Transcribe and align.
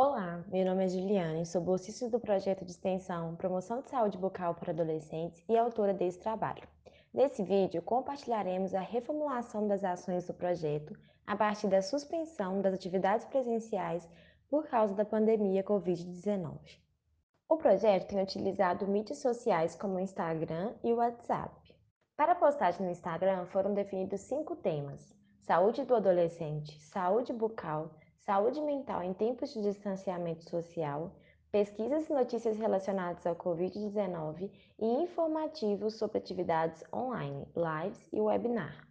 Olá, 0.00 0.44
meu 0.46 0.64
nome 0.64 0.84
é 0.84 0.88
Juliane, 0.88 1.44
sou 1.44 1.60
bolsista 1.60 2.08
do 2.08 2.20
projeto 2.20 2.64
de 2.64 2.70
extensão 2.70 3.34
Promoção 3.34 3.80
de 3.80 3.90
Saúde 3.90 4.16
Bucal 4.16 4.54
para 4.54 4.70
Adolescentes 4.70 5.42
e 5.48 5.58
autora 5.58 5.92
desse 5.92 6.20
trabalho. 6.20 6.62
Nesse 7.12 7.42
vídeo, 7.42 7.82
compartilharemos 7.82 8.76
a 8.76 8.80
reformulação 8.80 9.66
das 9.66 9.82
ações 9.82 10.24
do 10.24 10.32
projeto 10.32 10.96
a 11.26 11.34
partir 11.34 11.66
da 11.66 11.82
suspensão 11.82 12.62
das 12.62 12.74
atividades 12.74 13.26
presenciais 13.26 14.08
por 14.48 14.68
causa 14.68 14.94
da 14.94 15.04
pandemia 15.04 15.64
Covid-19. 15.64 16.56
O 17.48 17.56
projeto 17.56 18.06
tem 18.06 18.22
utilizado 18.22 18.86
mídias 18.86 19.18
sociais 19.18 19.74
como 19.74 19.96
o 19.96 20.00
Instagram 20.00 20.74
e 20.84 20.92
o 20.92 20.98
WhatsApp. 20.98 21.74
Para 22.16 22.34
a 22.34 22.36
postagem 22.36 22.86
no 22.86 22.92
Instagram 22.92 23.46
foram 23.46 23.74
definidos 23.74 24.20
cinco 24.20 24.54
temas: 24.54 25.12
saúde 25.44 25.84
do 25.84 25.96
adolescente, 25.96 26.80
saúde 26.84 27.32
bucal, 27.32 27.90
saúde 28.24 28.60
mental 28.60 29.02
em 29.02 29.12
tempos 29.12 29.52
de 29.52 29.62
distanciamento 29.62 30.48
social, 30.48 31.12
pesquisas 31.50 32.08
e 32.08 32.12
notícias 32.12 32.58
relacionadas 32.58 33.26
ao 33.26 33.34
Covid-19 33.34 34.50
e 34.78 34.86
informativos 35.02 35.94
sobre 35.94 36.18
atividades 36.18 36.84
online, 36.92 37.46
lives 37.56 38.08
e 38.12 38.20
webinar. 38.20 38.86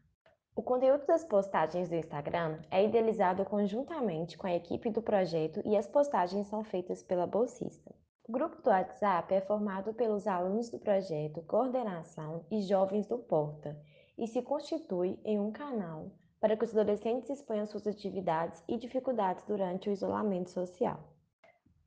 O 0.56 0.64
conteúdo 0.64 1.06
das 1.06 1.24
postagens 1.24 1.88
do 1.88 1.96
Instagram 1.96 2.60
é 2.72 2.84
idealizado 2.84 3.46
conjuntamente 3.46 4.36
com 4.38 4.48
a 4.48 4.56
equipe 4.56 4.90
do 4.90 5.04
projeto 5.04 5.62
e 5.64 5.78
as 5.78 5.88
postagens 5.88 6.48
são 6.48 6.64
feitas 6.64 7.04
pela 7.04 7.28
bolsista. 7.28 7.94
O 8.28 8.32
grupo 8.32 8.62
do 8.64 8.72
WhatsApp 8.72 9.34
é 9.36 9.40
formado 9.40 9.94
pelos 9.94 10.26
alunos 10.26 10.70
do 10.70 10.80
projeto 10.80 11.44
Coordenação 11.44 12.44
e 12.50 12.62
Jovens 12.62 13.06
do 13.06 13.20
Porta 13.20 13.80
e 14.18 14.26
se 14.28 14.42
constitui 14.42 15.20
em 15.24 15.40
um 15.40 15.52
canal 15.52 16.12
para 16.40 16.56
que 16.56 16.64
os 16.64 16.76
adolescentes 16.76 17.30
exponham 17.30 17.66
suas 17.66 17.88
atividades 17.88 18.64
e 18.68 18.78
dificuldades 18.78 19.44
durante 19.46 19.90
o 19.90 19.92
isolamento 19.92 20.52
social. 20.52 21.00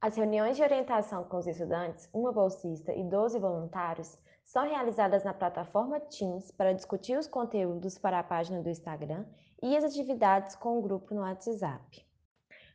As 0.01 0.17
reuniões 0.17 0.57
de 0.57 0.63
orientação 0.63 1.25
com 1.25 1.37
os 1.37 1.47
estudantes, 1.47 2.09
uma 2.13 2.33
bolsista 2.33 2.93
e 2.93 3.05
12 3.05 3.39
voluntários, 3.39 4.19
são 4.45 4.65
realizadas 4.69 5.23
na 5.23 5.33
plataforma 5.33 6.01
Teams 6.01 6.51
para 6.51 6.73
discutir 6.73 7.19
os 7.19 7.27
conteúdos 7.27 7.99
para 7.99 8.19
a 8.19 8.25
página 8.25 8.63
do 8.63 8.69
Instagram 8.69 9.25
e 9.63 9.77
as 9.77 9.85
atividades 9.85 10.57
com 10.57 10.79
o 10.79 10.83
grupo 10.83 11.15
no 11.15 11.21
WhatsApp. 11.21 12.05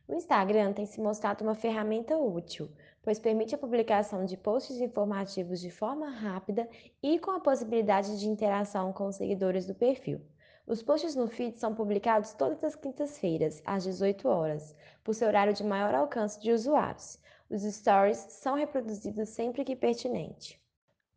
O 0.08 0.14
Instagram 0.14 0.72
tem 0.72 0.86
se 0.86 1.00
mostrado 1.00 1.42
uma 1.42 1.56
ferramenta 1.56 2.16
útil, 2.16 2.70
pois 3.02 3.18
permite 3.18 3.56
a 3.56 3.58
publicação 3.58 4.24
de 4.24 4.36
posts 4.36 4.80
informativos 4.80 5.60
de 5.60 5.70
forma 5.70 6.08
rápida 6.08 6.68
e 7.02 7.18
com 7.18 7.32
a 7.32 7.40
possibilidade 7.40 8.18
de 8.20 8.28
interação 8.28 8.92
com 8.92 9.08
os 9.08 9.16
seguidores 9.16 9.66
do 9.66 9.74
perfil. 9.74 10.20
Os 10.68 10.82
posts 10.82 11.14
no 11.14 11.28
feed 11.28 11.56
são 11.60 11.72
publicados 11.72 12.32
todas 12.32 12.64
as 12.64 12.74
quintas-feiras, 12.74 13.62
às 13.64 13.84
18 13.84 14.28
horas, 14.28 14.74
por 15.04 15.14
seu 15.14 15.28
horário 15.28 15.54
de 15.54 15.62
maior 15.62 15.94
alcance 15.94 16.40
de 16.40 16.50
usuários. 16.50 17.20
Os 17.48 17.62
stories 17.62 18.18
são 18.30 18.56
reproduzidos 18.56 19.28
sempre 19.28 19.64
que 19.64 19.76
pertinente. 19.76 20.60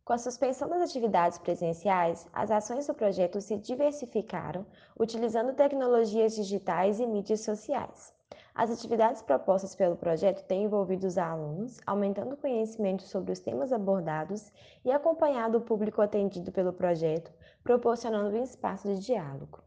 Com 0.04 0.12
a 0.12 0.18
suspensão 0.18 0.68
das 0.68 0.88
atividades 0.88 1.36
presenciais, 1.38 2.28
as 2.32 2.52
ações 2.52 2.86
do 2.86 2.94
projeto 2.94 3.40
se 3.40 3.56
diversificaram, 3.56 4.64
utilizando 4.96 5.52
tecnologias 5.52 6.36
digitais 6.36 7.00
e 7.00 7.06
mídias 7.06 7.40
sociais. 7.40 8.14
As 8.60 8.70
atividades 8.70 9.22
propostas 9.22 9.74
pelo 9.74 9.96
projeto 9.96 10.44
têm 10.46 10.64
envolvido 10.64 11.06
os 11.06 11.16
alunos, 11.16 11.80
aumentando 11.86 12.34
o 12.34 12.36
conhecimento 12.36 13.02
sobre 13.04 13.32
os 13.32 13.38
temas 13.38 13.72
abordados 13.72 14.52
e 14.84 14.92
acompanhado 14.92 15.56
o 15.56 15.60
público 15.62 16.02
atendido 16.02 16.52
pelo 16.52 16.70
projeto, 16.70 17.32
proporcionando 17.64 18.36
um 18.36 18.42
espaço 18.42 18.86
de 18.86 19.00
diálogo. 19.00 19.62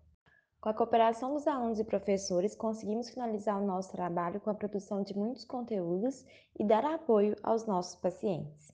Com 0.61 0.69
a 0.69 0.75
cooperação 0.75 1.33
dos 1.33 1.47
alunos 1.47 1.79
e 1.79 1.83
professores, 1.83 2.53
conseguimos 2.53 3.09
finalizar 3.09 3.59
o 3.59 3.65
nosso 3.65 3.91
trabalho 3.91 4.39
com 4.39 4.51
a 4.51 4.53
produção 4.53 5.01
de 5.01 5.17
muitos 5.17 5.43
conteúdos 5.43 6.23
e 6.59 6.63
dar 6.63 6.85
apoio 6.85 7.35
aos 7.41 7.65
nossos 7.65 7.95
pacientes. 7.95 8.73